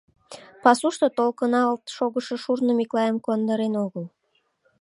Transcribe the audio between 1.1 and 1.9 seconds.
толкыналт